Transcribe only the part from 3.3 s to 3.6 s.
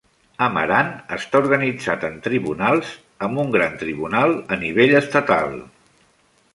un